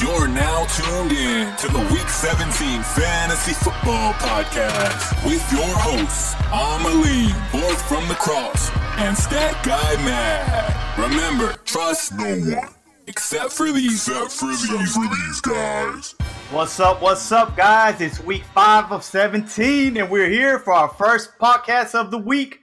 [0.00, 7.34] You're now tuned in to the Week 17 Fantasy Football Podcast with your hosts, Amaline,
[7.50, 10.98] both from the cross, and Stat Guy Matt.
[10.98, 12.68] Remember, trust no one
[13.08, 16.14] except for these, except for these, except for these guys.
[16.52, 17.02] What's up?
[17.02, 18.00] What's up, guys?
[18.00, 22.60] It's week five of 17, and we're here for our first podcast of the week.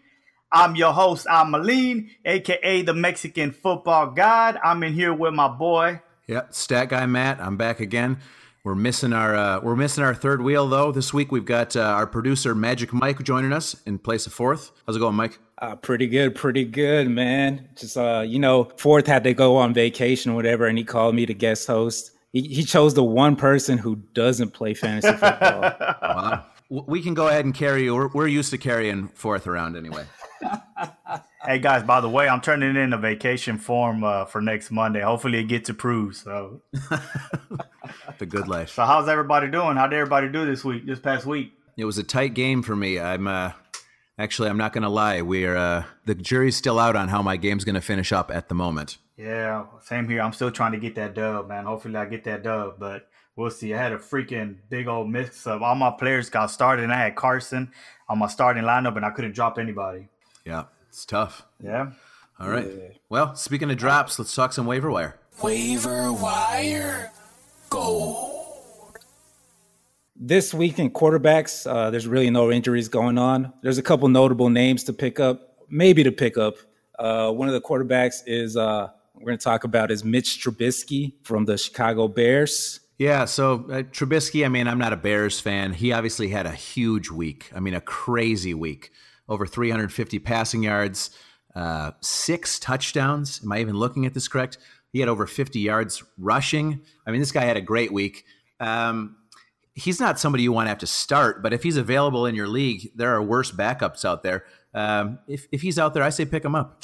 [0.54, 4.58] I'm your host, Amaline, aka the Mexican football god.
[4.64, 6.00] I'm in here with my boy.
[6.28, 7.40] Yep, stat guy Matt.
[7.40, 8.18] I'm back again.
[8.64, 10.92] We're missing our uh, we're missing our third wheel though.
[10.92, 14.72] This week we've got uh, our producer Magic Mike joining us in place of fourth.
[14.88, 15.38] How's it going, Mike?
[15.60, 17.70] Uh, pretty good, pretty good, man.
[17.76, 21.14] Just uh, you know, fourth had to go on vacation or whatever, and he called
[21.14, 22.12] me to guest host.
[22.34, 25.62] He, he chose the one person who doesn't play fantasy football.
[26.02, 26.46] wow.
[26.70, 27.94] We can go ahead and carry you.
[27.94, 30.06] We're, we're used to carrying fourth around anyway.
[31.46, 35.02] hey guys, by the way, I'm turning in a vacation form uh, for next Monday.
[35.02, 36.16] Hopefully, it gets approved.
[36.16, 36.62] So,
[38.18, 38.70] the good life.
[38.72, 39.78] So, how's everybody doing?
[39.78, 40.86] How did everybody do this week?
[40.86, 41.54] This past week?
[41.78, 43.00] It was a tight game for me.
[43.00, 43.52] I'm uh,
[44.18, 45.22] actually, I'm not going to lie.
[45.22, 48.50] We're uh, the jury's still out on how my game's going to finish up at
[48.50, 48.98] the moment.
[49.18, 50.22] Yeah, same here.
[50.22, 51.66] I'm still trying to get that dub, man.
[51.66, 53.74] Hopefully, I get that dub, but we'll see.
[53.74, 56.98] I had a freaking big old mix of all my players got started, and I
[56.98, 57.72] had Carson
[58.10, 60.10] on my starting lineup, and I couldn't drop anybody.
[60.46, 60.66] Yeah,
[60.96, 61.46] it's tough.
[61.62, 61.92] Yeah.
[62.40, 62.66] All right.
[62.66, 62.88] Yeah.
[63.10, 65.20] Well, speaking of drops, let's talk some waiver wire.
[65.44, 67.12] Waiver wire
[67.70, 69.00] gold.
[70.16, 73.52] This week in quarterbacks, uh, there's really no injuries going on.
[73.62, 76.56] There's a couple notable names to pick up, maybe to pick up.
[76.98, 81.12] Uh, one of the quarterbacks is uh, we're going to talk about is Mitch Trubisky
[81.24, 82.80] from the Chicago Bears.
[82.98, 85.74] Yeah, so uh, Trubisky, I mean, I'm not a Bears fan.
[85.74, 87.52] He obviously had a huge week.
[87.54, 88.94] I mean, a crazy week.
[89.28, 91.10] Over 350 passing yards,
[91.56, 93.42] uh, six touchdowns.
[93.44, 94.58] Am I even looking at this correct?
[94.92, 96.82] He had over 50 yards rushing.
[97.06, 98.24] I mean, this guy had a great week.
[98.60, 99.18] Um,
[99.74, 102.48] he's not somebody you want to have to start, but if he's available in your
[102.48, 104.46] league, there are worse backups out there.
[104.74, 106.82] Um, if, if he's out there, I say pick him up.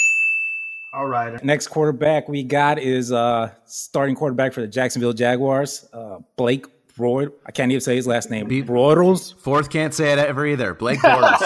[0.94, 1.42] All right.
[1.44, 6.66] Next quarterback we got is uh, starting quarterback for the Jacksonville Jaguars, uh, Blake
[7.02, 7.32] Broyd.
[7.46, 8.48] I can't even say his last name.
[8.48, 9.34] Broidles.
[9.40, 10.76] Fourth can't say it ever either.
[10.76, 11.40] Blake Bortles.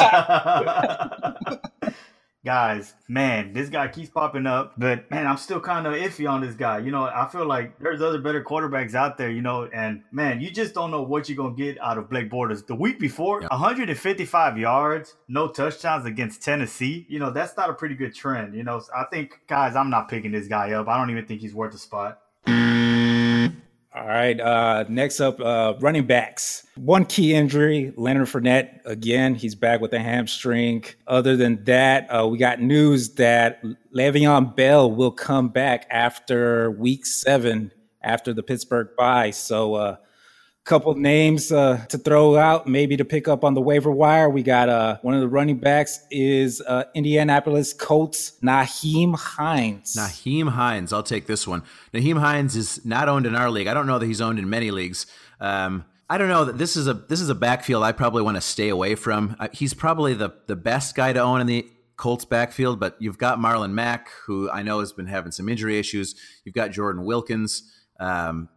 [2.46, 6.42] guys, man, this guy keeps popping up, but man, I'm still kind of iffy on
[6.42, 6.78] this guy.
[6.78, 10.40] You know, I feel like there's other better quarterbacks out there, you know, and man,
[10.40, 12.66] you just don't know what you're gonna get out of Blake Bortles.
[12.68, 13.48] The week before, yeah.
[13.50, 17.06] 155 yards, no touchdowns against Tennessee.
[17.10, 18.54] You know, that's not a pretty good trend.
[18.54, 20.88] You know, so I think, guys, I'm not picking this guy up.
[20.88, 22.20] I don't even think he's worth a spot.
[23.96, 24.38] All right.
[24.38, 26.68] Uh, next up, uh, running backs.
[26.76, 28.86] One key injury, Leonard Fournette.
[28.86, 30.84] Again, he's back with a hamstring.
[31.08, 33.64] Other than that, uh, we got news that
[33.96, 39.32] Le'Veon Bell will come back after week seven, after the Pittsburgh bye.
[39.32, 39.96] So, uh,
[40.66, 44.30] couple names uh, to throw out, maybe to pick up on the waiver wire.
[44.30, 49.96] We got uh, one of the running backs is uh, Indianapolis Colts Nyheim Hines.
[49.96, 51.62] Nyheim Hines, I'll take this one.
[51.94, 53.68] Nyheim Hines is not owned in our league.
[53.68, 55.06] I don't know that he's owned in many leagues.
[55.40, 58.36] Um, I don't know that this is a this is a backfield I probably want
[58.38, 59.36] to stay away from.
[59.40, 63.18] Uh, he's probably the the best guy to own in the Colts backfield, but you've
[63.18, 66.16] got Marlon Mack, who I know has been having some injury issues.
[66.44, 67.72] You've got Jordan Wilkins.
[68.00, 68.50] Um,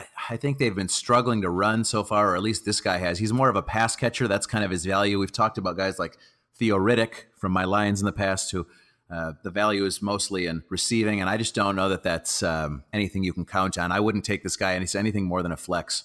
[0.00, 2.98] I, I, think they've been struggling to run so far, or at least this guy
[2.98, 3.18] has.
[3.18, 4.28] He's more of a pass catcher.
[4.28, 5.18] That's kind of his value.
[5.18, 6.16] We've talked about guys like
[6.56, 8.66] Theo Riddick from my Lions in the past, who
[9.10, 12.84] uh, the value is mostly in receiving, and I just don't know that that's um,
[12.92, 13.92] anything you can count on.
[13.92, 16.04] I wouldn't take this guy any, anything more than a flex.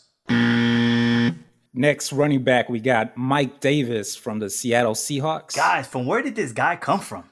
[1.77, 5.56] Next running back, we got Mike Davis from the Seattle Seahawks.
[5.56, 7.29] Guys, from where did this guy come from?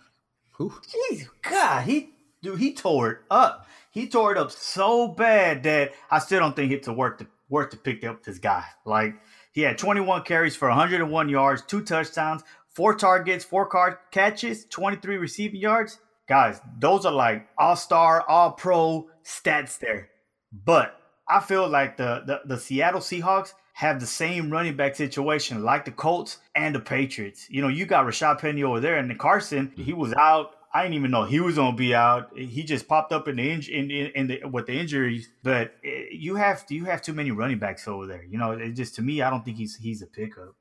[0.51, 0.73] Who?
[1.11, 3.67] Jeez, God, he dude, he tore it up.
[3.93, 7.69] He tore it up so bad that I still don't think it's worth to worth
[7.69, 8.65] to pick up this guy.
[8.85, 9.13] Like
[9.51, 15.17] he had 21 carries for 101 yards, two touchdowns, four targets, four card catches, 23
[15.17, 15.99] receiving yards.
[16.27, 20.09] Guys, those are like all-star, all-pro stats there.
[20.51, 20.99] But
[21.29, 25.85] I feel like the, the, the Seattle Seahawks have the same running back situation like
[25.85, 27.47] the Colts and the Patriots.
[27.47, 30.95] You know, you got Rashad Penny over there, and Carson, he was out I didn't
[30.95, 32.35] even know he was gonna be out.
[32.35, 35.29] He just popped up in the in, in, in the with the injuries.
[35.43, 38.23] But eh, you have you have too many running backs over there.
[38.23, 40.55] You know, it just to me, I don't think he's he's a pickup.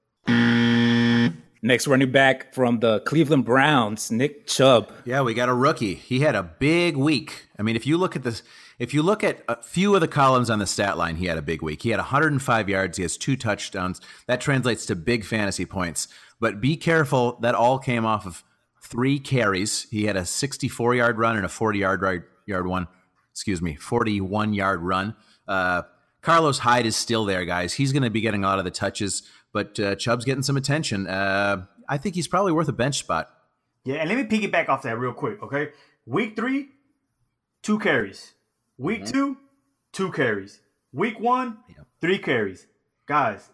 [1.64, 4.92] Next running back from the Cleveland Browns, Nick Chubb.
[5.04, 5.94] Yeah, we got a rookie.
[5.94, 7.46] He had a big week.
[7.56, 8.42] I mean, if you look at this,
[8.80, 11.38] if you look at a few of the columns on the stat line, he had
[11.38, 11.82] a big week.
[11.82, 12.96] He had 105 yards.
[12.96, 14.00] He has two touchdowns.
[14.26, 16.08] That translates to big fantasy points.
[16.40, 17.38] But be careful.
[17.42, 18.42] That all came off of
[18.92, 19.88] three carries.
[19.90, 22.86] He had a 64 yard run and a 40 yard yard one.
[23.30, 25.16] Excuse me, 41 yard run.
[25.48, 25.82] Uh,
[26.20, 27.72] Carlos Hyde is still there, guys.
[27.72, 29.22] He's going to be getting a lot of the touches,
[29.52, 31.08] but uh, Chubb's getting some attention.
[31.08, 33.30] Uh, I think he's probably worth a bench spot.
[33.84, 35.70] Yeah, and let me piggyback off that real quick, okay?
[36.06, 36.68] Week three,
[37.62, 38.34] two carries.
[38.78, 39.12] Week mm-hmm.
[39.12, 39.36] two,
[39.92, 40.60] two carries.
[40.92, 41.86] Week one, yep.
[42.00, 42.66] three carries.
[43.06, 43.50] Guys,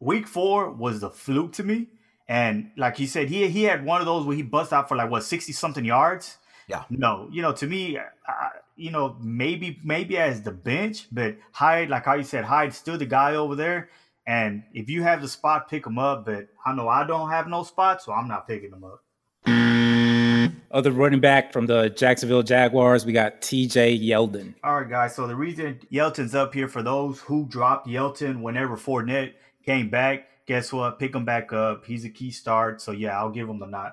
[0.00, 1.86] week four was the fluke to me.
[2.28, 4.96] And like he said, he he had one of those where he bust out for
[4.96, 6.36] like what sixty something yards.
[6.66, 6.84] Yeah.
[6.90, 11.88] No, you know, to me, I, you know, maybe maybe as the bench, but Hyde,
[11.88, 13.88] like how you said, Hyde's still the guy over there.
[14.26, 16.26] And if you have the spot, pick him up.
[16.26, 19.02] But I know I don't have no spot, so I'm not picking him up.
[20.70, 24.54] Other running back from the Jacksonville Jaguars, we got TJ Yeldon.
[24.62, 25.16] All right, guys.
[25.16, 29.32] So the reason Yeldon's up here for those who dropped Yeldon whenever Fournette
[29.64, 30.98] came back, guess what?
[30.98, 31.84] Pick him back up.
[31.84, 32.80] He's a key start.
[32.80, 33.92] So yeah, I'll give him the nod.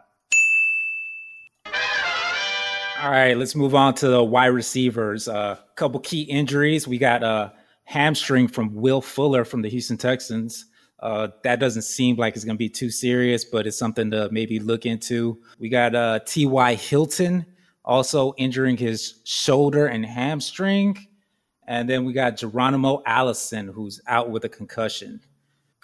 [3.04, 5.28] All right, let's move on to the wide receivers.
[5.28, 6.88] A uh, couple key injuries.
[6.88, 7.54] We got a
[7.84, 10.66] hamstring from Will Fuller from the Houston Texans.
[11.02, 14.30] Uh, that doesn't seem like it's going to be too serious, but it's something to
[14.32, 15.38] maybe look into.
[15.60, 16.76] We got uh, T.Y.
[16.76, 17.46] Hilton
[17.84, 20.98] also injuring his shoulder and hamstring.
[21.68, 25.20] And then we got Geronimo Allison, who's out with a concussion.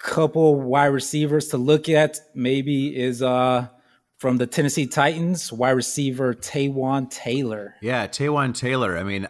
[0.02, 3.68] Couple wide receivers to look at maybe is uh,
[4.18, 7.76] from the Tennessee Titans, wide receiver Taywan Taylor.
[7.80, 8.98] Yeah, Taywan Taylor.
[8.98, 9.28] I mean,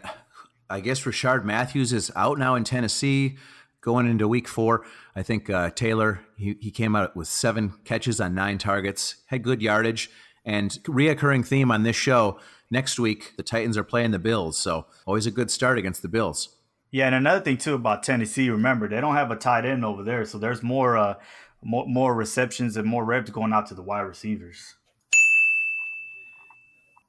[0.69, 3.37] I guess Rishard Matthews is out now in Tennessee
[3.81, 4.83] going into week four.
[5.15, 9.43] I think uh, Taylor, he, he came out with seven catches on nine targets, had
[9.43, 10.09] good yardage,
[10.43, 12.39] and reoccurring theme on this show.
[12.71, 16.07] Next week, the Titans are playing the Bills, so always a good start against the
[16.07, 16.55] Bills.
[16.93, 20.03] Yeah, and another thing too about Tennessee, remember they don't have a tight end over
[20.03, 21.15] there, so there's more uh,
[21.61, 24.75] more, more receptions and more reps going out to the wide receivers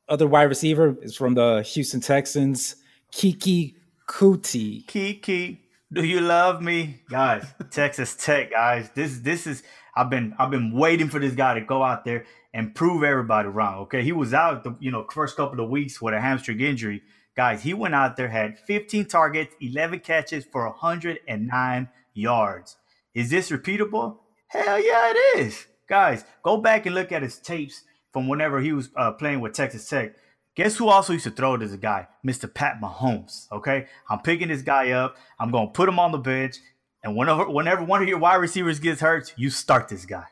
[0.09, 2.77] other wide receiver is from the Houston Texans,
[3.13, 3.75] Keke
[4.07, 4.87] Coutee.
[4.87, 5.61] Kiki,
[5.93, 7.47] do you love me, guys?
[7.71, 8.91] Texas Tech, guys.
[8.95, 9.63] This this is
[9.97, 13.49] I've been I've been waiting for this guy to go out there and prove everybody
[13.49, 13.79] wrong.
[13.83, 17.03] Okay, he was out the you know first couple of weeks with a hamstring injury.
[17.37, 22.77] Guys, he went out there had 15 targets, 11 catches for 109 yards.
[23.13, 24.19] Is this repeatable?
[24.49, 25.67] Hell yeah, it is.
[25.89, 27.83] Guys, go back and look at his tapes
[28.13, 30.15] from whenever he was uh, playing with Texas Tech.
[30.55, 32.07] Guess who also used to throw it as a guy?
[32.25, 32.53] Mr.
[32.53, 33.51] Pat Mahomes.
[33.51, 35.17] Okay, I'm picking this guy up.
[35.39, 36.59] I'm gonna put him on the bench,
[37.03, 40.27] and whenever whenever one of your wide receivers gets hurt, you start this guy.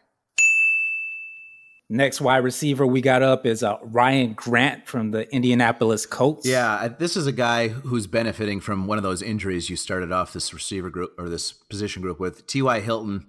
[1.92, 6.48] Next wide receiver we got up is uh, Ryan Grant from the Indianapolis Colts.
[6.48, 10.32] Yeah, this is a guy who's benefiting from one of those injuries you started off
[10.32, 12.46] this receiver group or this position group with.
[12.46, 12.80] T.Y.
[12.80, 13.26] Hilton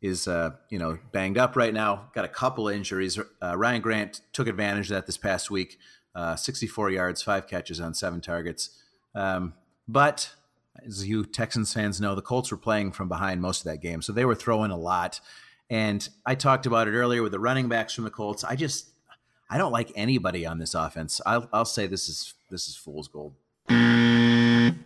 [0.00, 2.08] is uh, you know banged up right now.
[2.14, 3.18] Got a couple injuries.
[3.42, 5.76] Uh, Ryan Grant took advantage of that this past week.
[6.14, 8.80] Uh, 64 yards, five catches on seven targets.
[9.16, 9.54] Um,
[9.88, 10.30] but
[10.86, 14.02] as you Texans fans know, the Colts were playing from behind most of that game,
[14.02, 15.20] so they were throwing a lot.
[15.74, 18.44] And I talked about it earlier with the running backs from the Colts.
[18.44, 18.90] I just
[19.50, 21.20] I don't like anybody on this offense.
[21.26, 23.34] I'll, I'll say this is this is fool's gold.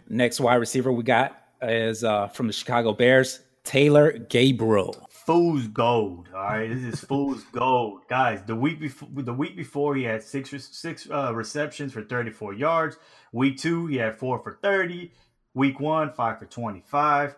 [0.08, 6.26] Next wide receiver we got is uh, from the Chicago Bears, Taylor Gabriel fool's gold.
[6.34, 8.40] All right, this is fool's gold, guys.
[8.46, 12.96] The week before, the week before, he had six six uh, receptions for 34 yards.
[13.30, 15.12] Week two, he had four for 30.
[15.52, 17.36] Week one, five for 25.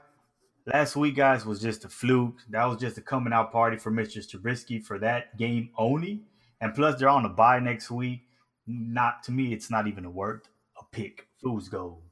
[0.72, 2.36] Last week, guys, was just a fluke.
[2.48, 4.18] That was just a coming out party for Mr.
[4.18, 6.20] Trubisky for that game only.
[6.60, 8.20] And plus, they're on a bye next week.
[8.68, 10.48] Not to me, it's not even worth
[10.78, 11.26] a pick.
[11.42, 12.02] Fool's gold.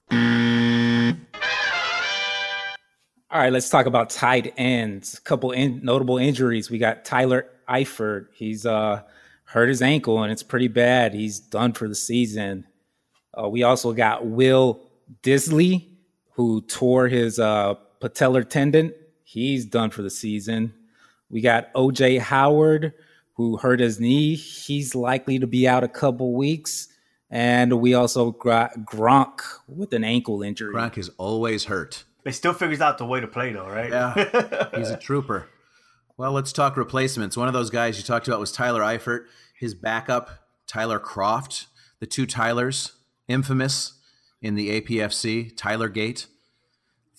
[3.31, 5.15] All right, let's talk about tight ends.
[5.19, 6.69] A couple in, notable injuries.
[6.69, 8.27] We got Tyler Eifert.
[8.33, 9.03] He's uh,
[9.45, 11.15] hurt his ankle and it's pretty bad.
[11.15, 12.67] He's done for the season.
[13.41, 14.81] Uh, we also got Will
[15.23, 15.91] Dissly,
[16.33, 18.95] who tore his uh, patellar tendon.
[19.25, 20.75] He's done for the season.
[21.31, 22.95] We got OJ Howard,
[23.35, 24.35] who hurt his knee.
[24.35, 26.88] He's likely to be out a couple weeks.
[27.31, 30.75] And we also got Gronk with an ankle injury.
[30.75, 32.05] Gronk is always hurt.
[32.25, 33.90] He still figures out the way to play, though, right?
[33.90, 35.49] Yeah, he's a trooper.
[36.17, 37.37] Well, let's talk replacements.
[37.37, 39.26] One of those guys you talked about was Tyler Eifert.
[39.55, 40.31] His backup,
[40.67, 41.67] Tyler Kroft.
[42.00, 42.93] The two Tylers,
[43.26, 43.95] infamous
[44.40, 46.26] in the APFC, Tyler Gate.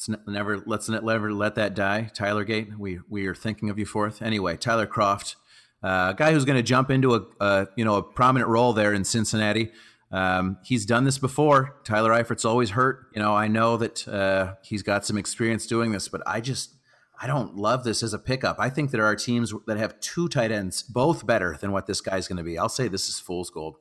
[0.07, 2.09] Let's never let's never let that die.
[2.13, 4.21] Tyler Gate, we we are thinking of you fourth.
[4.21, 5.35] Anyway, Tyler Kroft,
[5.83, 8.71] uh, a guy who's going to jump into a, a you know a prominent role
[8.71, 9.71] there in Cincinnati.
[10.09, 11.75] Um, he's done this before.
[11.83, 13.07] Tyler Eifert's always hurt.
[13.13, 16.75] You know, I know that uh, he's got some experience doing this, but I just
[17.21, 18.55] I don't love this as a pickup.
[18.57, 21.99] I think there are teams that have two tight ends, both better than what this
[21.99, 22.57] guy's going to be.
[22.57, 23.75] I'll say this is fool's gold.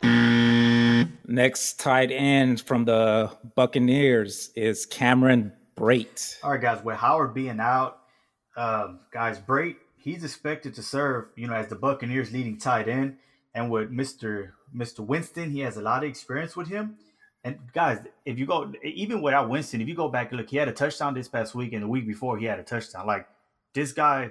[1.28, 6.36] Next tight end from the Buccaneers is Cameron Brate.
[6.42, 6.82] All right, guys.
[6.82, 8.00] With Howard being out,
[8.56, 13.16] um, guys, Brate he's expected to serve, you know, as the Buccaneers' leading tight end.
[13.54, 16.96] And with Mister Mister Winston, he has a lot of experience with him.
[17.44, 20.56] And guys, if you go even without Winston, if you go back and look, he
[20.56, 23.06] had a touchdown this past week, and the week before he had a touchdown.
[23.06, 23.26] Like
[23.74, 24.30] this guy,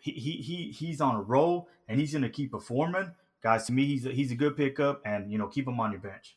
[0.00, 3.12] he he, he he's on a roll, and he's gonna keep performing.
[3.42, 5.92] Guys, to me, he's a, he's a good pickup, and you know, keep him on
[5.92, 6.36] your bench.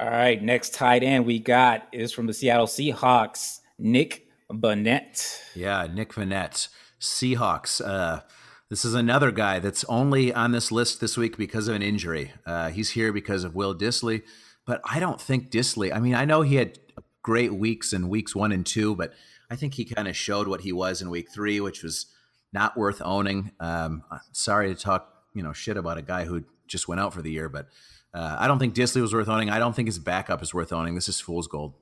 [0.00, 5.38] All right, next tight end we got is from the Seattle Seahawks, Nick Vannett.
[5.54, 6.68] Yeah, Nick Vannett,
[7.00, 7.80] Seahawks.
[7.84, 8.22] Uh,
[8.70, 12.32] this is another guy that's only on this list this week because of an injury.
[12.46, 14.22] Uh, he's here because of Will Dissly,
[14.66, 15.94] but I don't think Dissly.
[15.94, 16.78] I mean, I know he had
[17.22, 19.12] great weeks in weeks one and two, but
[19.50, 22.06] I think he kind of showed what he was in week three, which was
[22.52, 23.52] not worth owning.
[23.60, 27.22] Um, sorry to talk, you know, shit about a guy who just went out for
[27.22, 27.68] the year, but
[28.14, 29.50] uh, I don't think Dissly was worth owning.
[29.50, 30.94] I don't think his backup is worth owning.
[30.94, 31.74] This is fool's gold.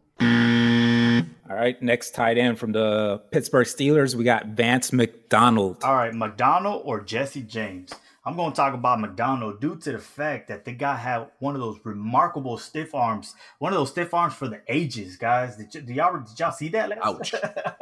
[1.51, 5.83] All right, next tight end from the Pittsburgh Steelers, we got Vance McDonald.
[5.83, 7.93] All right, McDonald or Jesse James.
[8.25, 11.55] I'm going to talk about McDonald due to the fact that the guy had one
[11.55, 15.57] of those remarkable stiff arms, one of those stiff arms for the ages, guys.
[15.57, 17.05] Did, y- did y'all did y'all see that?
[17.05, 17.35] Ouch.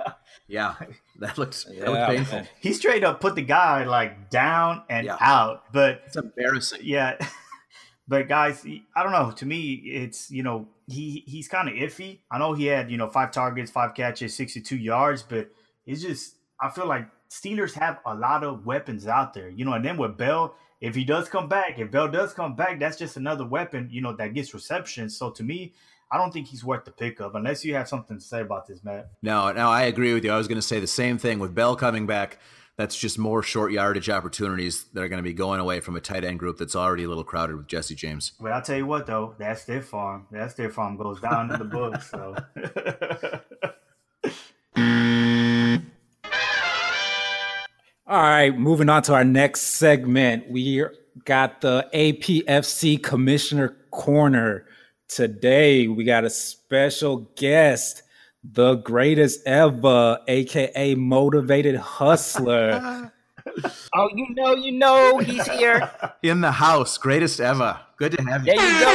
[0.48, 0.76] yeah,
[1.18, 2.38] that looks that yeah, looks painful.
[2.38, 2.48] Man.
[2.60, 5.16] He straight up put the guy like down and yeah.
[5.20, 6.80] out, but it's embarrassing.
[6.84, 7.18] Yeah.
[8.08, 8.64] But guys,
[8.96, 9.30] I don't know.
[9.32, 12.20] To me, it's you know he he's kind of iffy.
[12.30, 15.50] I know he had you know five targets, five catches, sixty two yards, but
[15.86, 19.50] it's just I feel like Steelers have a lot of weapons out there.
[19.50, 22.56] You know, and then with Bell, if he does come back, if Bell does come
[22.56, 23.88] back, that's just another weapon.
[23.90, 25.10] You know that gets reception.
[25.10, 25.74] So to me,
[26.10, 28.82] I don't think he's worth the pickup unless you have something to say about this,
[28.82, 29.10] Matt.
[29.20, 30.32] No, no, I agree with you.
[30.32, 32.38] I was going to say the same thing with Bell coming back
[32.78, 36.00] that's just more short yardage opportunities that are going to be going away from a
[36.00, 38.32] tight end group that's already a little crowded with Jesse James.
[38.40, 40.28] But I'll tell you what, though, that's their farm.
[40.30, 42.08] That's their farm goes down in the books.
[42.08, 42.36] So.
[48.06, 50.48] All right, moving on to our next segment.
[50.48, 50.84] We
[51.24, 54.66] got the APFC Commissioner Corner.
[55.08, 58.04] Today, we got a special guest
[58.44, 63.12] the greatest ever, aka motivated hustler.
[63.94, 65.90] oh, you know, you know, he's here
[66.22, 66.98] in the house.
[66.98, 67.80] Greatest ever.
[67.96, 68.54] Good to have you.
[68.54, 68.92] There you go.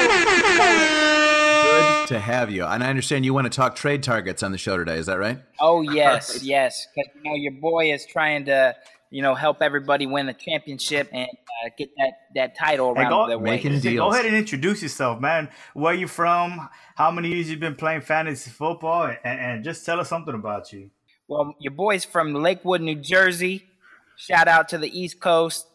[1.64, 2.66] Good to have you.
[2.66, 4.98] And I understand you want to talk trade targets on the show today.
[4.98, 5.40] Is that right?
[5.60, 6.88] Oh yes, yes.
[6.96, 8.76] Because you know your boy is trying to
[9.13, 13.10] you know, help everybody win the championship and uh, get that that title around hey,
[13.10, 13.96] go, their way.
[13.96, 15.50] Go ahead and introduce yourself, man.
[15.75, 16.67] Where you from?
[16.96, 19.15] How many years you've been playing fantasy football?
[19.24, 20.89] And, and just tell us something about you.
[21.27, 23.67] Well, your boy's from Lakewood, New Jersey.
[24.15, 25.67] Shout out to the East Coast,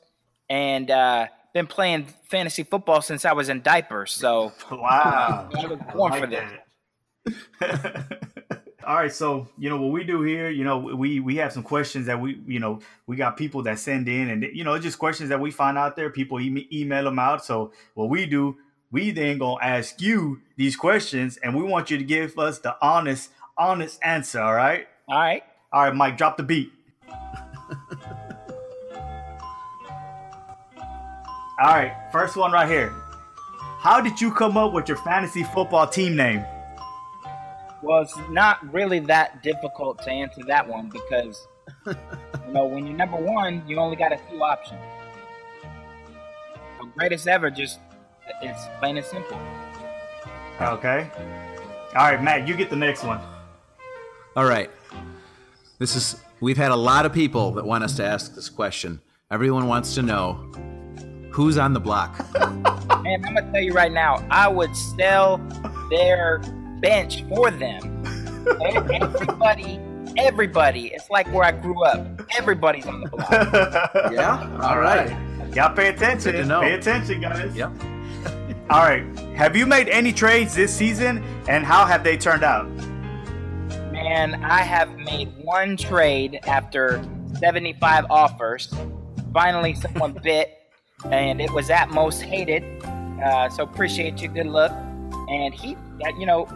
[0.51, 4.11] and uh, been playing fantasy football since I was in diapers.
[4.11, 8.19] So wow, I was born like for this.
[8.89, 10.49] All right, so you know what we do here.
[10.49, 13.79] You know, we we have some questions that we you know we got people that
[13.79, 16.09] send in, and you know it's just questions that we find out there.
[16.09, 17.45] People e- email them out.
[17.45, 18.57] So what we do,
[18.91, 22.79] we then gonna ask you these questions, and we want you to give us the
[22.81, 23.29] honest
[23.59, 24.41] honest answer.
[24.41, 24.89] All right.
[25.07, 25.43] All right.
[25.71, 26.73] All right, Mike, drop the beat.
[31.61, 32.89] All right, first one right here.
[33.81, 36.43] How did you come up with your fantasy football team name?
[37.83, 41.47] Well, it's not really that difficult to answer that one because,
[41.87, 44.81] you know, when you're number one, you only got a few options.
[46.81, 47.79] The greatest ever just
[48.43, 49.39] it's plain and simple.
[50.61, 51.11] Okay.
[51.95, 53.21] All right, Matt, you get the next one.
[54.37, 54.71] All right.
[55.79, 59.01] This is we've had a lot of people that want us to ask this question.
[59.31, 60.33] Everyone wants to know
[61.31, 62.19] who's on the block.
[62.35, 65.39] Man, I'm gonna tell you right now, I would sell
[65.91, 66.41] their
[66.81, 68.05] bench for them.
[68.65, 69.81] everybody,
[70.17, 70.87] everybody.
[70.89, 72.07] It's like where I grew up.
[72.37, 73.31] Everybody's on the block.
[74.13, 74.59] yeah.
[74.63, 75.11] All right.
[75.55, 76.49] Y'all pay attention.
[76.49, 77.55] Pay attention, guys.
[77.55, 77.73] Yep.
[78.71, 79.05] All right.
[79.35, 82.69] Have you made any trades this season, and how have they turned out?
[83.93, 87.03] Man, I have made one trade after
[87.41, 88.73] 75 offers.
[89.33, 90.59] Finally, someone bit,
[91.07, 92.63] and it was at most hated.
[92.85, 94.29] Uh, so appreciate you.
[94.29, 94.73] Good luck.
[95.29, 95.77] And he,
[96.19, 96.47] you know,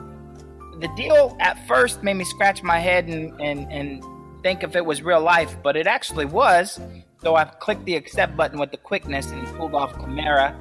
[0.80, 4.04] the deal at first made me scratch my head and, and, and
[4.42, 6.80] think if it was real life, but it actually was.
[7.22, 10.56] So I clicked the accept button with the quickness and pulled off Kamara.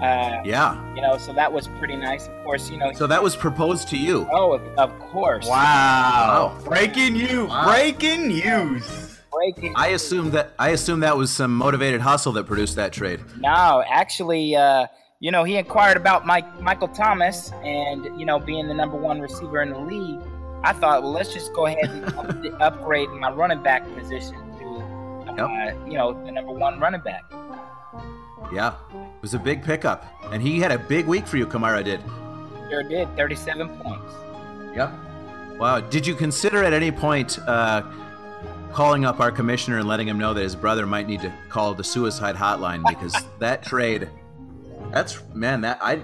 [0.00, 0.94] Uh, yeah.
[0.94, 2.26] You know, so that was pretty nice.
[2.26, 2.92] Of course, you know.
[2.92, 4.26] So that was proposed to you.
[4.32, 5.46] Oh, of, of course.
[5.46, 6.54] Wow.
[6.56, 6.64] Wow.
[6.64, 7.50] Breaking news.
[7.64, 9.20] Breaking news.
[9.32, 9.74] Breaking.
[9.76, 13.20] I assume that I assume that was some motivated hustle that produced that trade.
[13.38, 14.86] No, actually, uh,
[15.20, 19.20] you know, he inquired about Mike Michael Thomas and you know being the number one
[19.20, 20.20] receiver in the league.
[20.62, 25.42] I thought, well, let's just go ahead and up- upgrade my running back position to,
[25.42, 27.24] uh, you know, the number one running back.
[28.52, 28.74] Yeah.
[28.92, 30.04] It was a big pickup.
[30.32, 32.00] And he had a big week for you, Kamara did.
[32.68, 34.12] Sure did, 37 points.
[34.74, 34.92] Yep.
[35.58, 35.80] Wow.
[35.80, 37.82] Did you consider at any point uh,
[38.72, 41.74] calling up our commissioner and letting him know that his brother might need to call
[41.74, 44.10] the suicide hotline because that trade
[44.92, 46.02] that's man, that I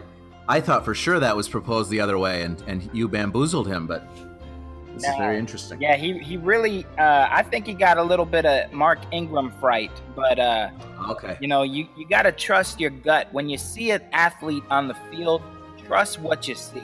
[0.49, 3.87] I thought for sure that was proposed the other way and, and you bamboozled him,
[3.87, 4.07] but
[4.95, 5.81] this is very interesting.
[5.81, 9.51] Yeah, he, he really, uh, I think he got a little bit of Mark Ingram
[9.53, 10.69] fright, but, uh,
[11.09, 11.39] Okay.
[11.41, 13.29] you know, you, you got to trust your gut.
[13.33, 15.43] When you see an athlete on the field,
[15.87, 16.83] trust what you see.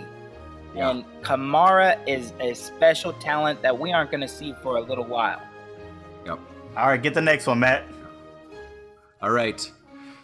[0.74, 0.90] Yeah.
[0.90, 5.04] And Kamara is a special talent that we aren't going to see for a little
[5.04, 5.42] while.
[6.24, 6.38] Yep.
[6.76, 7.84] All right, get the next one, Matt.
[9.20, 9.70] All right.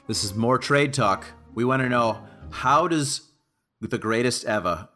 [0.06, 1.26] This is more trade talk.
[1.54, 3.22] We want to know how does
[3.80, 4.88] the greatest ever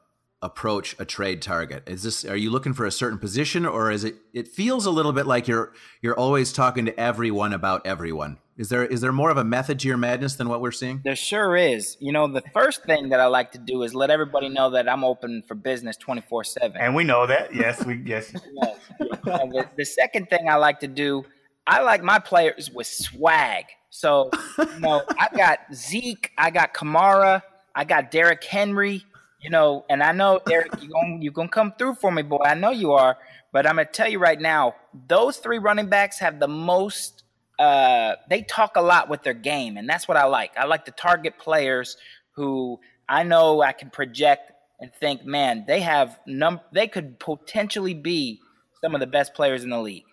[0.43, 1.89] approach a trade target?
[1.89, 4.91] Is this are you looking for a certain position or is it it feels a
[4.91, 5.73] little bit like you're
[6.03, 8.39] you're always talking to everyone about everyone.
[8.57, 11.01] Is there is there more of a method to your madness than what we're seeing?
[11.05, 11.97] There sure is.
[12.01, 14.89] You know, the first thing that I like to do is let everybody know that
[14.89, 16.77] I'm open for business 24 7.
[16.81, 17.55] And we know that.
[17.55, 18.33] Yes, we yes.
[18.53, 18.79] Yes.
[19.25, 21.25] The, the second thing I like to do,
[21.67, 23.67] I like my players with swag.
[23.99, 27.43] So, you know, I got Zeke, I got Kamara,
[27.75, 29.05] I got Derrick Henry,
[29.41, 32.45] you know, and I know Derrick, you're going you gonna come through for me, boy.
[32.45, 33.19] I know you are.
[33.53, 34.77] But I'm gonna tell you right now,
[35.09, 37.25] those three running backs have the most
[37.59, 40.57] uh they talk a lot with their game, and that's what I like.
[40.57, 41.97] I like to target players
[42.37, 42.79] who
[43.09, 48.39] I know I can project and think, man, they have num they could potentially be
[48.81, 50.07] some of the best players in the league.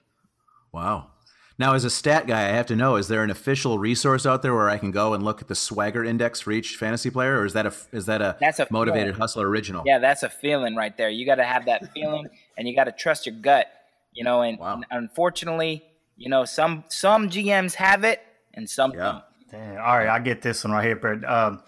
[0.72, 1.12] Wow.
[1.58, 4.42] Now, as a stat guy, I have to know: is there an official resource out
[4.42, 7.38] there where I can go and look at the Swagger Index for each fantasy player,
[7.40, 9.20] or is that a is that a That's a motivated feeling.
[9.22, 9.84] hustler original?
[9.86, 11.10] Yeah, that's a feeling right there.
[11.10, 13.68] You got to have that feeling, and you got to trust your gut.
[14.12, 14.76] You know, and, Wow.
[14.76, 15.84] and unfortunately,
[16.18, 18.22] you know, some some GMs have it,
[18.54, 18.98] and some Yeah.
[19.04, 19.24] don't.
[19.52, 19.78] Damn.
[19.78, 21.24] All right, I get this one right here, Brett.
[21.24, 21.64] Um,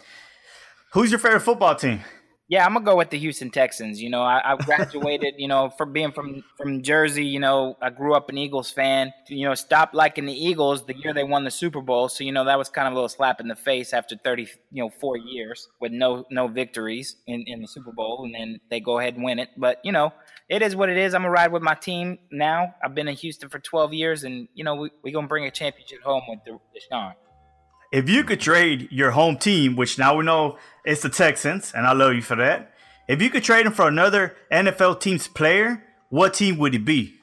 [0.94, 2.02] who's your favorite football team?
[2.50, 4.02] Yeah, I'm gonna go with the Houston Texans.
[4.02, 7.26] You know, I, I graduated, you know, from being from from Jersey.
[7.26, 9.12] You know, I grew up an Eagles fan.
[9.28, 12.08] You know, stopped liking the Eagles the year they won the Super Bowl.
[12.08, 14.48] So you know that was kind of a little slap in the face after 30,
[14.72, 18.62] you know, four years with no no victories in in the Super Bowl, and then
[18.70, 19.50] they go ahead and win it.
[19.58, 20.14] But you know,
[20.48, 21.14] it is what it is.
[21.14, 22.76] I'm gonna ride with my team now.
[22.82, 25.52] I've been in Houston for 12 years, and you know, we we gonna bring a
[25.52, 27.14] championship home with the Deshaun.
[27.92, 31.86] If you could trade your home team, which now we know it's the Texans, and
[31.88, 32.74] I love you for that.
[33.08, 37.14] If you could trade them for another NFL team's player, what team would it be?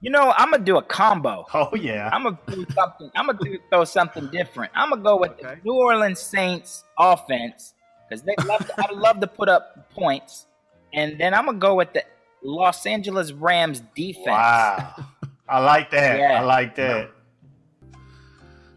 [0.00, 1.46] You know, I'm gonna do a combo.
[1.54, 2.10] Oh yeah.
[2.12, 3.10] I'm gonna do something.
[3.14, 4.72] I'm gonna do, throw something different.
[4.74, 5.42] I'm gonna go with Okay.
[5.42, 7.74] the New Orleans Saints offense
[8.08, 8.66] because they love.
[8.66, 10.46] To, I love to put up points,
[10.92, 12.02] and then I'm gonna go with the
[12.42, 14.26] Los Angeles Rams defense.
[14.26, 14.94] Wow.
[15.48, 16.18] I like that.
[16.18, 16.40] Yeah.
[16.40, 17.10] I like that.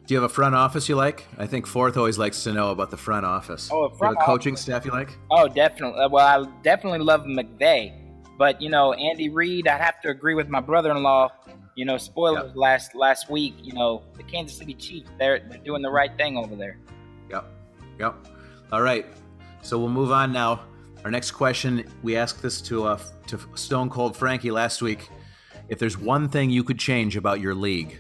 [0.06, 1.26] Do you have a front office you like?
[1.40, 3.70] I think Fourth always likes to know about the front office.
[3.72, 5.10] Oh, a Do you front have a coaching staff you like?
[5.32, 6.00] Oh, definitely.
[6.00, 7.92] Uh, Well, I definitely love McVay,
[8.38, 9.68] but you know Andy Reid.
[9.68, 11.30] I'd have to agree with my brother-in-law.
[11.76, 13.56] You know, spoilers last last week.
[13.64, 15.10] You know the Kansas City Chiefs.
[15.18, 16.78] They're they're doing the right thing over there.
[17.32, 17.46] Yep.
[18.00, 18.28] Yep.
[18.72, 19.08] All right.
[19.62, 20.62] So we'll move on now.
[21.04, 25.10] Our next question, we asked this to uh, to Stone Cold Frankie last week.
[25.68, 28.00] If there's one thing you could change about your league,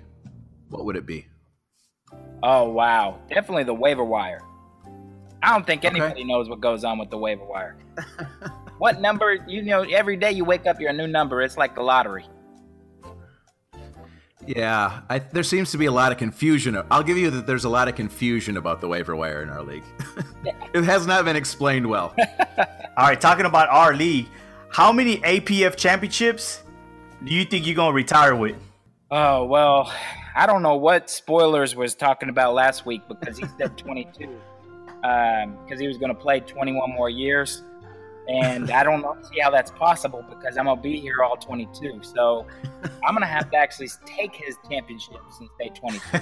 [0.69, 1.27] what would it be?
[2.47, 4.39] Oh wow, definitely the waiver wire.
[5.41, 5.89] I don't think Okay.
[5.89, 7.75] anybody knows what goes on with the waiver wire.
[8.77, 9.33] what number?
[9.47, 11.41] You know, every day you wake up, you're a new number.
[11.41, 12.25] It's like the lottery.
[14.45, 16.79] Yeah, I, there seems to be a lot of confusion.
[16.91, 19.63] I'll give you that there's a lot of confusion about the waiver wire in our
[19.63, 19.83] league.
[20.73, 22.13] it has not been explained well.
[22.97, 24.27] All right, talking about our league,
[24.69, 26.61] how many APF championships
[27.23, 28.55] do you think you're gonna retire with?
[29.17, 29.93] Oh well,
[30.35, 34.25] I don't know what spoilers was talking about last week because he said 22,
[35.05, 37.63] um, because he was going to play 21 more years,
[38.27, 42.01] and I don't know see how that's possible because I'm gonna be here all 22.
[42.03, 42.45] So
[43.07, 46.01] I'm gonna have to actually take his championships and stay 22.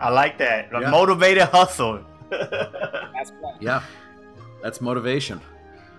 [0.00, 0.70] I like that.
[0.72, 0.90] A Yeah.
[0.90, 2.02] Motivated hustle.
[2.30, 3.32] That's.
[3.60, 3.82] Yeah,
[4.62, 5.42] that's motivation.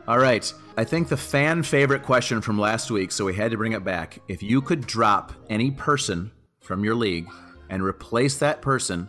[0.08, 0.54] All right.
[0.76, 3.84] I think the fan favorite question from last week, so we had to bring it
[3.84, 4.20] back.
[4.28, 7.28] If you could drop any person from your league
[7.70, 9.08] and replace that person,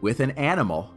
[0.00, 0.90] with an animal,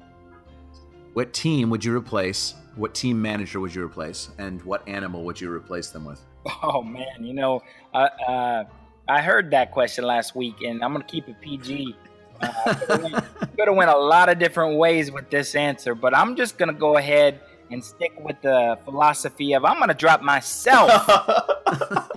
[1.13, 2.55] what team would you replace?
[2.75, 4.29] What team manager would you replace?
[4.37, 6.21] And what animal would you replace them with?
[6.61, 7.61] Oh man, you know,
[7.93, 8.63] uh, uh,
[9.07, 11.95] I heard that question last week, and I'm gonna keep it PG.
[12.41, 12.73] Uh,
[13.57, 16.73] could have went a lot of different ways with this answer, but I'm just gonna
[16.73, 17.39] go ahead
[17.71, 20.89] and stick with the philosophy of I'm gonna drop myself,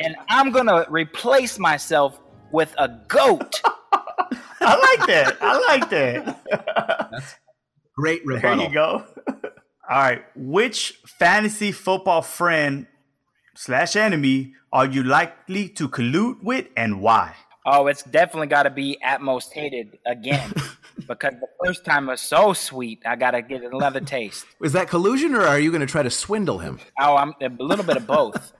[0.00, 2.20] and I'm gonna replace myself
[2.52, 3.60] with a goat.
[4.60, 5.36] I like that.
[5.40, 7.08] I like that.
[7.12, 7.34] That's
[7.96, 8.58] great rebuttal.
[8.58, 9.04] There you go.
[9.88, 10.24] All right.
[10.34, 12.86] Which fantasy football friend
[13.54, 17.34] slash enemy are you likely to collude with and why?
[17.68, 20.52] Oh, it's definitely got to be at most hated again
[21.08, 23.02] because the first time was so sweet.
[23.04, 24.46] I got to get another taste.
[24.62, 26.78] Is that collusion or are you going to try to swindle him?
[27.00, 28.52] Oh, I'm a little bit of both.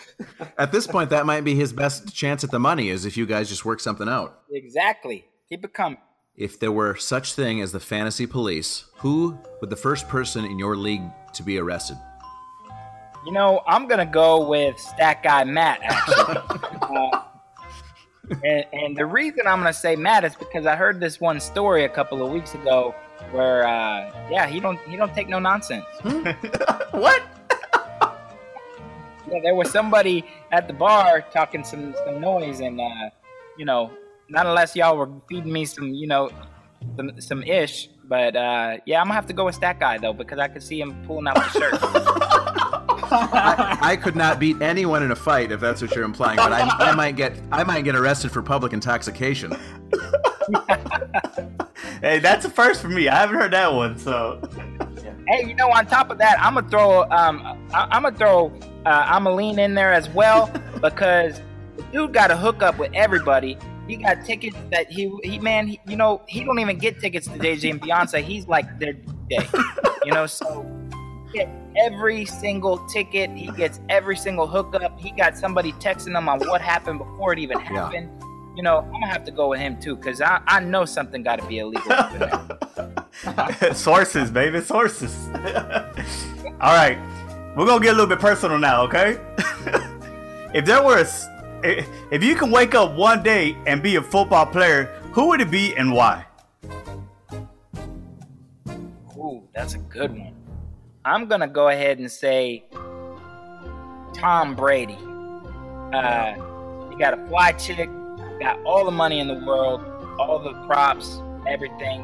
[0.58, 3.26] at this point, that might be his best chance at the money is if you
[3.26, 4.40] guys just work something out.
[4.50, 5.26] Exactly.
[5.50, 5.98] Keep it coming.
[6.34, 10.58] If there were such thing as the fantasy police, who would the first person in
[10.58, 11.02] your league
[11.34, 11.98] to be arrested?
[13.26, 15.80] You know, I'm gonna go with Stat Guy Matt.
[15.82, 16.36] Actually,
[16.82, 17.22] uh,
[18.44, 21.84] and, and, the reason I'm gonna say Matt is because I heard this one story
[21.84, 22.94] a couple of weeks ago
[23.30, 25.84] where, uh, yeah, he don't he don't take no nonsense.
[26.90, 27.22] what?
[29.30, 33.10] yeah, there was somebody at the bar talking some some noise, and uh,
[33.58, 33.90] you know,
[34.28, 36.30] not unless y'all were feeding me some, you know,
[36.96, 37.88] some some ish.
[38.04, 40.62] But uh, yeah, I'm gonna have to go with Stat Guy though because I could
[40.62, 41.74] see him pulling out the shirt.
[43.14, 46.52] I, I, could not beat anyone in a fight if that's what you're implying, but
[46.52, 49.52] I, I might get I might get arrested for public intoxication.
[52.00, 53.08] hey, that's a first for me.
[53.08, 54.40] I haven't heard that one, so.
[55.28, 58.52] Hey, you know, on top of that, I'm gonna throw um, I, am gonna throw
[58.84, 61.40] uh, I'm gonna lean in there as well because
[61.76, 63.58] the dude got to hook up with everybody.
[63.88, 67.26] He got tickets that he he man, he, you know, he don't even get tickets
[67.28, 68.22] to Jay Z and Beyonce.
[68.22, 69.46] He's like their day,
[70.04, 70.26] you know.
[70.26, 70.66] So
[71.34, 73.30] get every single ticket.
[73.30, 74.98] He gets every single hookup.
[74.98, 78.10] He got somebody texting him on what happened before it even happened.
[78.20, 78.26] Yeah.
[78.56, 81.24] You know, I'm gonna have to go with him too because I, I know something
[81.24, 81.90] got to be illegal.
[83.74, 85.28] sources, baby, sources.
[86.60, 86.96] All right,
[87.56, 89.18] we're gonna get a little bit personal now, okay?
[90.54, 91.04] if there were,
[91.64, 95.40] a, if you can wake up one day and be a football player, who would
[95.40, 96.24] it be and why?
[99.16, 100.43] Ooh, that's a good one.
[101.06, 102.64] I'm gonna go ahead and say
[104.14, 104.96] Tom Brady.
[105.92, 106.34] Uh,
[106.88, 107.90] he got a fly chick,
[108.40, 109.84] got all the money in the world,
[110.18, 112.02] all the props, everything,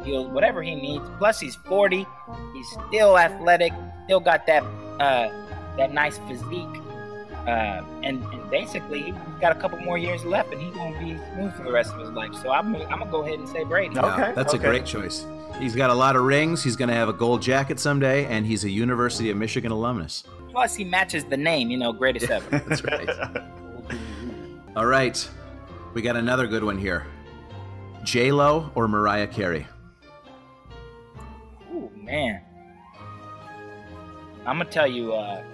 [0.00, 1.04] he deals, whatever he needs.
[1.18, 2.06] Plus, he's 40.
[2.54, 3.72] He's still athletic.
[4.04, 4.62] Still got that
[4.98, 5.28] uh,
[5.76, 6.81] that nice physique.
[7.46, 11.18] Uh, and, and, basically, he's got a couple more years left, and he's gonna be
[11.34, 12.32] smooth for the rest of his life.
[12.40, 13.96] So I'm, I'm gonna go ahead and say Brady.
[13.96, 14.64] Yeah, okay, that's okay.
[14.64, 15.26] a great choice.
[15.58, 16.62] He's got a lot of rings.
[16.62, 20.24] He's going to have a gold jacket someday, and he's a University of Michigan alumnus.
[20.50, 22.58] Plus, he matches the name, you know, greatest ever.
[22.66, 23.08] That's right.
[24.76, 25.28] All right.
[25.94, 27.06] We got another good one here
[28.02, 29.66] J Lo or Mariah Carey?
[31.72, 32.40] Oh, man.
[34.46, 35.44] I'm going to tell you, uh,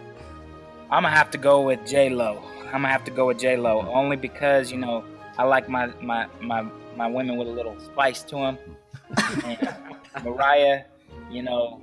[0.90, 2.42] I'm going to have to go with J Lo.
[2.60, 5.04] I'm going to have to go with J Lo only because, you know,
[5.36, 8.58] I like my, my, my, my women with a little spice to them.
[9.44, 9.76] and
[10.24, 10.84] Mariah,
[11.30, 11.82] you know,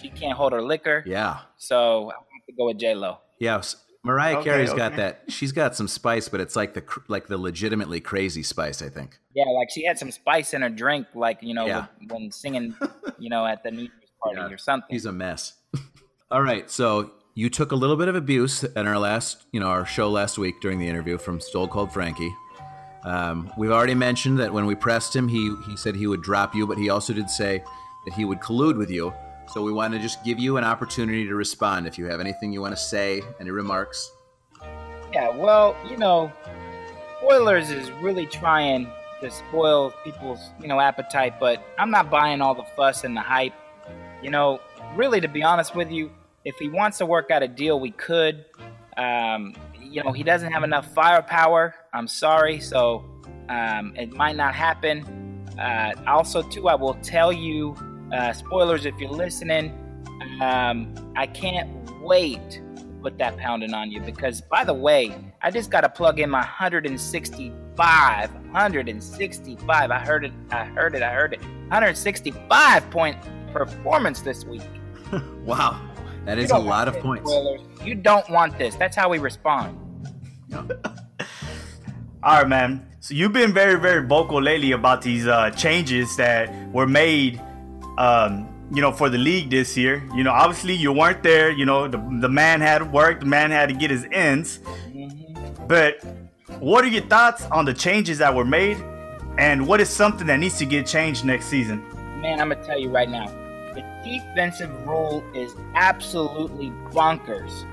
[0.00, 1.04] she can't hold her liquor.
[1.06, 1.38] Yeah.
[1.58, 3.18] So I have to go with J Lo.
[3.38, 3.62] Yeah.
[4.02, 4.78] Mariah okay, Carey's okay.
[4.78, 5.22] got that.
[5.28, 8.80] She's got some spice, but it's like the like the legitimately crazy spice.
[8.80, 9.18] I think.
[9.34, 11.86] Yeah, like she had some spice in her drink, like you know, yeah.
[12.08, 12.74] when singing,
[13.18, 14.48] you know, at the New Year's party yeah.
[14.48, 14.88] or something.
[14.88, 15.52] He's a mess.
[16.30, 19.68] All right, so you took a little bit of abuse in our last, you know,
[19.68, 22.34] our show last week during the interview from Stone Cold Frankie.
[23.04, 26.54] Um, we've already mentioned that when we pressed him, he he said he would drop
[26.54, 27.62] you, but he also did say
[28.04, 29.12] that he would collude with you.
[29.52, 32.52] So we want to just give you an opportunity to respond if you have anything
[32.52, 34.12] you want to say, any remarks.
[35.12, 36.30] Yeah, well, you know,
[37.18, 38.86] spoilers is really trying
[39.20, 43.20] to spoil people's, you know, appetite, but I'm not buying all the fuss and the
[43.20, 43.54] hype.
[44.22, 44.60] You know,
[44.94, 46.10] really, to be honest with you,
[46.44, 48.44] if he wants to work out a deal, we could.
[48.96, 51.74] Um, you know, he doesn't have enough firepower.
[51.92, 53.04] I'm sorry, so
[53.48, 55.46] um, it might not happen.
[55.58, 57.74] Uh, also, too, I will tell you,
[58.12, 59.76] uh, spoilers if you're listening.
[60.40, 61.68] Um, I can't
[62.00, 65.88] wait to put that pounding on you because, by the way, I just got to
[65.88, 69.90] plug in my 165, 165.
[69.90, 70.32] I heard it.
[70.50, 71.02] I heard it.
[71.02, 71.40] I heard it.
[71.40, 73.18] 165 point
[73.52, 74.62] performance this week.
[75.44, 75.80] wow.
[76.24, 77.30] That is a lot of points.
[77.30, 77.60] Spoilers.
[77.84, 78.74] You don't want this.
[78.76, 79.78] That's how we respond.
[80.52, 80.66] All
[82.22, 82.86] right, man.
[83.00, 87.40] So you've been very, very vocal lately about these uh, changes that were made,
[87.96, 90.06] um, you know, for the league this year.
[90.14, 91.50] You know, obviously you weren't there.
[91.50, 94.58] You know, the, the man had work, the man had to get his ends.
[94.58, 95.66] Mm-hmm.
[95.66, 96.04] But
[96.58, 98.76] what are your thoughts on the changes that were made,
[99.38, 101.82] and what is something that needs to get changed next season?
[102.20, 103.28] Man, I'm gonna tell you right now,
[103.74, 107.64] the defensive rule is absolutely bonkers.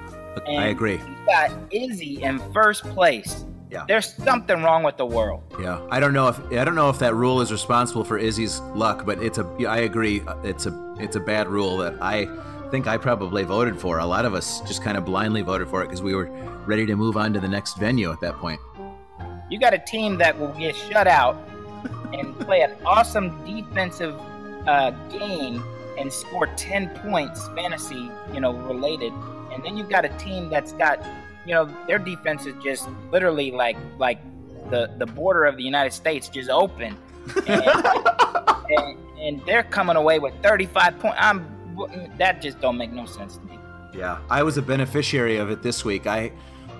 [0.47, 0.93] And I agree.
[0.93, 3.45] You got Izzy in first place.
[3.69, 3.83] Yeah.
[3.88, 5.41] There's something wrong with the world.
[5.60, 5.86] Yeah.
[5.89, 9.05] I don't know if I don't know if that rule is responsible for Izzy's luck,
[9.05, 12.27] but it's a I agree it's a it's a bad rule that I
[12.71, 13.99] think I probably voted for.
[13.99, 16.29] A lot of us just kind of blindly voted for it because we were
[16.65, 18.60] ready to move on to the next venue at that point.
[19.49, 21.38] You got a team that will get shut out
[22.13, 24.15] and play an awesome defensive
[24.67, 25.63] uh, game
[25.97, 29.13] and score 10 points fantasy, you know, related.
[29.51, 31.03] And then you've got a team that's got,
[31.45, 34.19] you know, their defense is just literally like like
[34.69, 36.97] the the border of the United States just open.
[37.47, 37.62] And,
[38.69, 41.17] and, and they're coming away with 35 points.
[41.19, 41.47] I'm
[42.17, 43.57] that just don't make no sense to me.
[43.93, 46.05] Yeah, I was a beneficiary of it this week.
[46.05, 46.31] I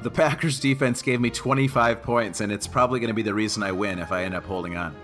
[0.04, 3.64] the Packers defense gave me 25 points, and it's probably going to be the reason
[3.64, 4.96] I win if I end up holding on.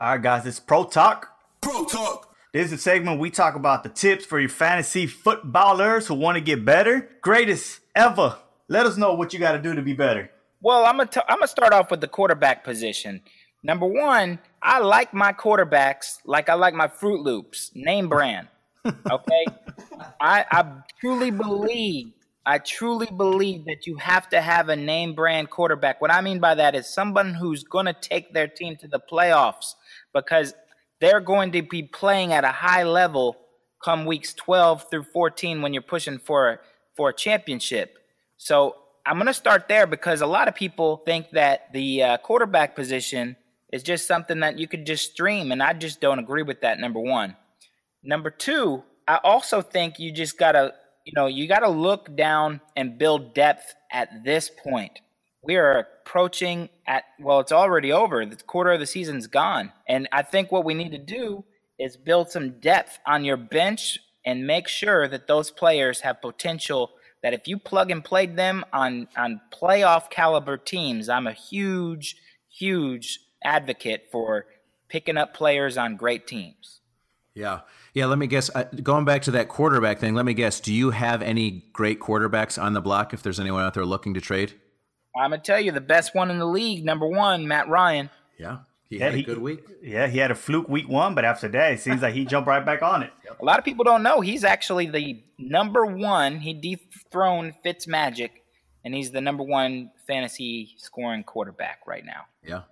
[0.00, 1.28] All right, guys, it's Pro Talk.
[1.60, 2.34] Pro Talk.
[2.52, 6.36] This is a segment we talk about the tips for your fantasy footballers who want
[6.36, 7.08] to get better.
[7.20, 8.36] Greatest ever.
[8.68, 10.30] Let us know what you got to do to be better.
[10.62, 13.22] Well, I'm gonna t- I'm gonna start off with the quarterback position.
[13.62, 18.48] Number one, I like my quarterbacks like I like my Fruit Loops, name brand.
[18.86, 19.46] Okay,
[20.20, 20.64] I I
[21.00, 22.12] truly believe
[22.46, 26.00] I truly believe that you have to have a name brand quarterback.
[26.00, 28.98] What I mean by that is someone who's going to take their team to the
[28.98, 29.74] playoffs
[30.14, 30.54] because
[31.00, 33.36] they're going to be playing at a high level
[33.84, 36.60] come weeks 12 through 14 when you're pushing for
[36.96, 37.96] for a championship.
[38.36, 42.16] So I'm going to start there because a lot of people think that the uh,
[42.18, 43.36] quarterback position
[43.72, 46.78] is just something that you could just stream, and I just don't agree with that.
[46.78, 47.36] Number one.
[48.02, 52.14] Number two, I also think you just got to you know, you got to look
[52.14, 54.92] down and build depth at this point.
[55.42, 58.26] We are approaching at, well, it's already over.
[58.26, 59.72] The quarter of the season's gone.
[59.88, 61.44] And I think what we need to do
[61.78, 66.90] is build some depth on your bench and make sure that those players have potential
[67.22, 72.16] that if you plug and play them on, on playoff caliber teams, I'm a huge,
[72.48, 74.46] huge advocate for
[74.88, 76.80] picking up players on great teams.
[77.34, 77.60] Yeah.
[77.94, 78.50] Yeah, let me guess.
[78.54, 80.60] Uh, going back to that quarterback thing, let me guess.
[80.60, 84.14] Do you have any great quarterbacks on the block if there's anyone out there looking
[84.14, 84.54] to trade?
[85.16, 88.10] I'm going to tell you the best one in the league, number one, Matt Ryan.
[88.38, 88.58] Yeah.
[88.88, 89.60] He yeah, had a good week.
[89.82, 92.48] Yeah, he had a fluke week one, but after that, it seems like he jumped
[92.48, 93.12] right back on it.
[93.38, 96.40] A lot of people don't know he's actually the number one.
[96.40, 98.42] He dethroned Fitz Magic,
[98.84, 102.26] and he's the number one fantasy scoring quarterback right now.
[102.44, 102.62] Yeah.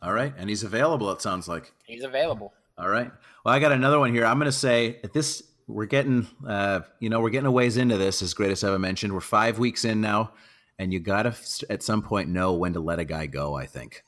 [0.00, 0.32] All right.
[0.38, 1.72] And he's available, it sounds like.
[1.86, 2.52] He's available.
[2.78, 3.10] All right.
[3.44, 4.24] Well, I got another one here.
[4.24, 7.76] I'm going to say at this, we're getting, uh, you know, we're getting a ways
[7.78, 9.12] into this, As great as greatest ever mentioned.
[9.12, 10.32] We're five weeks in now,
[10.78, 11.34] and you got to
[11.70, 13.54] at some point know when to let a guy go.
[13.54, 14.04] I think.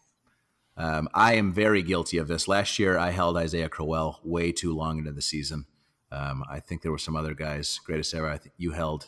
[0.78, 2.46] Um, I am very guilty of this.
[2.46, 5.64] Last year, I held Isaiah Crowell way too long into the season.
[6.12, 8.28] Um, I think there were some other guys, greatest ever.
[8.28, 9.06] I think you held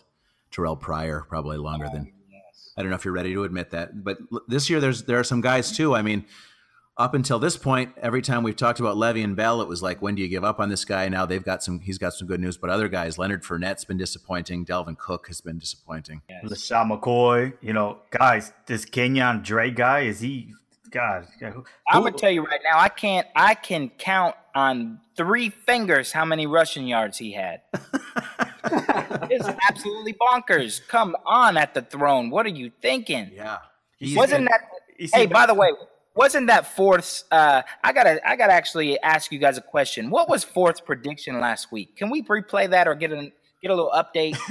[0.50, 2.12] Terrelle Pryor probably longer than.
[2.76, 5.24] I don't know if you're ready to admit that, but this year there's there are
[5.24, 5.94] some guys too.
[5.94, 6.24] I mean,
[6.98, 10.16] up until this point, every time we've talked about Le'Veon Bell, it was like, when
[10.16, 11.08] do you give up on this guy?
[11.08, 13.96] Now they've got some, he's got some good news, but other guys, Leonard Fournette's been
[13.96, 14.66] disappointing.
[14.66, 16.22] Dalvin Cook has been disappointing.
[16.28, 16.44] Yes.
[16.44, 20.52] LeSean McCoy, you know, guys, this Kenyan Drake guy, is he,
[20.90, 21.28] God,
[21.88, 26.10] I'm going to tell you right now, I can't, I can count on three fingers
[26.10, 27.60] how many rushing yards he had.
[29.30, 30.80] it's absolutely bonkers.
[30.88, 32.30] Come on at the throne.
[32.30, 33.30] What are you thinking?
[33.32, 33.58] Yeah.
[33.98, 34.62] He's Wasn't that,
[35.12, 35.68] hey, by the way,
[36.18, 37.22] wasn't that fourth?
[37.30, 40.10] Uh, I gotta, I gotta actually ask you guys a question.
[40.10, 41.96] What was fourth's prediction last week?
[41.96, 43.30] Can we replay that or get a
[43.62, 44.36] get a little update?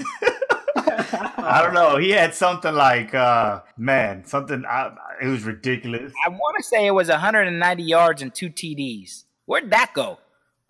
[0.77, 1.97] I don't know.
[1.97, 4.63] He had something like, uh, man, something.
[4.65, 6.13] Uh, it was ridiculous.
[6.25, 9.25] I want to say it was 190 yards and two TDs.
[9.45, 10.19] Where'd that go?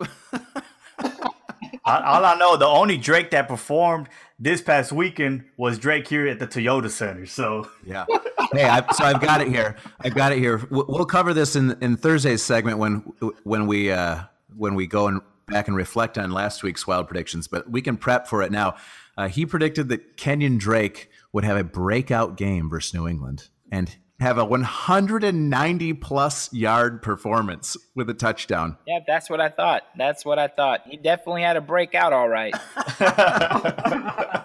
[1.84, 4.08] all I know, the only Drake that performed
[4.38, 7.26] this past weekend was Drake here at the Toyota Center.
[7.26, 8.06] So yeah,
[8.52, 9.76] hey, I, so I've got it here.
[10.00, 10.66] I've got it here.
[10.70, 12.98] We'll cover this in in Thursday's segment when
[13.44, 14.22] when we uh,
[14.56, 17.48] when we go and back and reflect on last week's wild predictions.
[17.48, 18.76] But we can prep for it now.
[19.16, 23.96] Uh, he predicted that Kenyan Drake would have a breakout game versus New England, and
[24.20, 28.76] have a 190 plus yard performance with a touchdown.
[28.86, 29.82] Yeah, that's what I thought.
[29.96, 30.82] That's what I thought.
[30.86, 32.54] He definitely had a breakout, all right.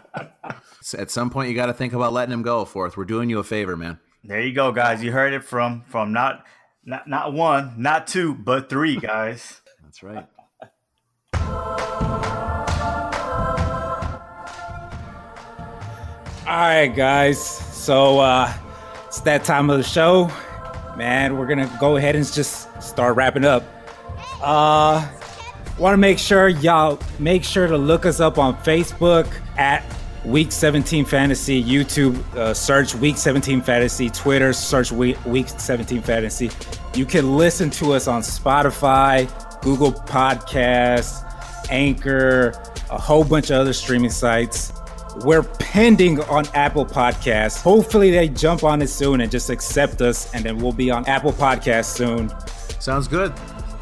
[0.98, 2.66] At some point, you got to think about letting him go.
[2.66, 4.00] Fourth, we're doing you a favor, man.
[4.24, 5.04] There you go, guys.
[5.04, 6.46] You heard it from from not
[6.84, 9.62] not not one, not two, but three guys.
[9.84, 10.26] That's right.
[16.46, 17.40] All right, guys.
[17.42, 18.54] So uh,
[19.08, 20.30] it's that time of the show,
[20.98, 21.38] man.
[21.38, 23.64] We're gonna go ahead and just start wrapping up.
[24.42, 25.08] Uh,
[25.78, 29.84] want to make sure y'all make sure to look us up on Facebook at
[30.26, 36.50] Week 17 Fantasy, YouTube uh, search Week 17 Fantasy, Twitter search Week, Week 17 Fantasy.
[36.96, 39.30] You can listen to us on Spotify,
[39.62, 41.26] Google Podcasts,
[41.70, 42.54] Anchor,
[42.90, 44.72] a whole bunch of other streaming sites.
[45.26, 47.62] We're pending on Apple Podcasts.
[47.62, 51.06] Hopefully, they jump on it soon and just accept us, and then we'll be on
[51.06, 52.32] Apple Podcasts soon.
[52.80, 53.36] Sounds good.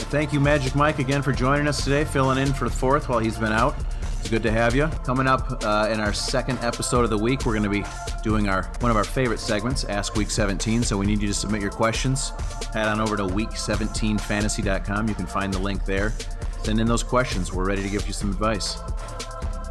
[0.10, 3.20] Thank you, Magic Mike, again for joining us today, filling in for the fourth while
[3.20, 3.76] he's been out.
[4.22, 4.86] It's good to have you.
[5.04, 7.84] Coming up uh, in our second episode of the week, we're going to be
[8.22, 10.84] doing our one of our favorite segments, Ask Week 17.
[10.84, 12.30] So we need you to submit your questions.
[12.72, 15.10] Head on over to week17fantasy.com.
[15.10, 16.14] You can find the link there.
[16.62, 17.52] Send in those questions.
[17.52, 18.78] We're ready to give you some advice.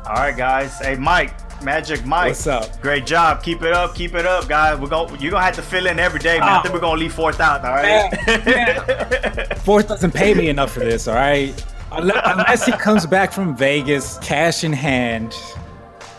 [0.04, 0.80] All right, guys.
[0.80, 2.30] Hey, Mike, Magic Mike.
[2.30, 2.80] What's up?
[2.82, 3.44] Great job.
[3.44, 3.94] Keep it up.
[3.94, 4.80] Keep it up, guys.
[4.80, 6.48] We're going you're gonna have to fill in every day, man.
[6.48, 9.58] I think we're gonna leave fourth out, all right?
[9.60, 11.54] Fourth doesn't pay me enough for this, all right?
[11.92, 15.35] Unless he comes back from Vegas, cash in hand,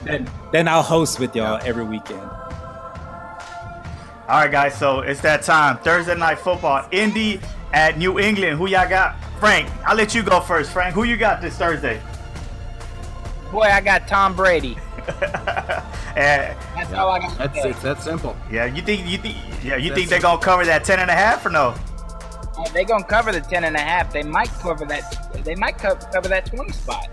[0.04, 2.22] then then I'll host with y'all every weekend.
[4.32, 4.76] All right, guys.
[4.76, 5.78] So it's that time.
[5.80, 6.86] Thursday night football.
[6.92, 7.40] Indy
[7.74, 8.58] at New England.
[8.58, 9.16] Who y'all got?
[9.40, 10.72] Frank, I'll let you go first.
[10.72, 12.02] Frank, who you got this Thursday?
[13.52, 14.78] Boy, I got Tom Brady.
[16.16, 17.38] Eh, That's all I got.
[17.38, 17.70] That's say.
[17.72, 18.36] it's that simple.
[18.52, 21.10] yeah, you think you think yeah, you That's think they're gonna cover that ten and
[21.10, 21.76] a half or no?
[22.66, 24.12] Uh, They gonna cover the ten and a half.
[24.14, 25.44] They might cover that.
[25.44, 27.08] They might co- cover that twenty spot.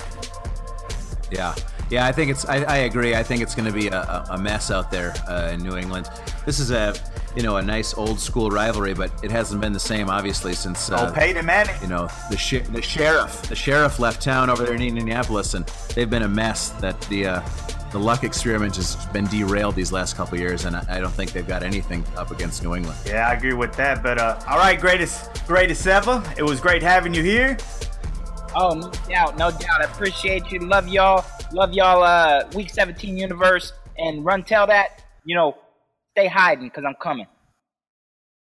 [1.30, 1.54] Yeah,
[1.90, 2.06] yeah.
[2.06, 2.44] I think it's.
[2.46, 3.14] I, I agree.
[3.14, 5.76] I think it's going to be a, a- a mess out there uh, in New
[5.76, 6.08] England.
[6.46, 6.94] This is a,
[7.36, 10.90] you know, a nice old school rivalry, but it hasn't been the same obviously since.
[10.90, 11.76] Uh, oh, Peyton Manning.
[11.82, 15.66] you know the sh- the sheriff the sheriff left town over there in Indianapolis and
[15.94, 17.40] they've been a mess that the uh,
[17.90, 21.12] the luck experiment has been derailed these last couple of years and I, I don't
[21.12, 22.98] think they've got anything up against New England.
[23.06, 24.02] Yeah, I agree with that.
[24.02, 26.22] But uh, all right, greatest greatest ever.
[26.36, 27.56] It was great having you here.
[28.54, 29.80] Oh, no doubt, no doubt.
[29.80, 30.60] I appreciate you.
[30.60, 31.24] Love y'all.
[31.52, 32.02] Love y'all.
[32.02, 34.42] Uh, week seventeen universe and run.
[34.44, 35.54] Tell that you know,
[36.12, 37.26] stay hiding because I'm coming.